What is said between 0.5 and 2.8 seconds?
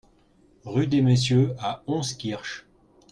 Rue des Messieurs à Honskirch